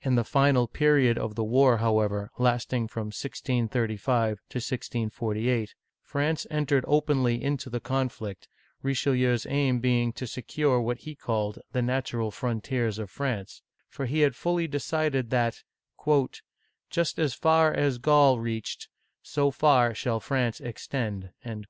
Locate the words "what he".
10.80-11.14